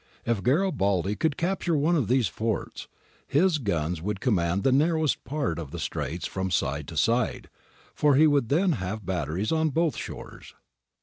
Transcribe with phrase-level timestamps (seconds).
[0.25, 2.87] If Garibaldi could capture one of these forts,
[3.27, 7.49] his guns would command the narrowest part of the Straits from side to side,
[7.93, 10.55] for he would then have batteries on both shores.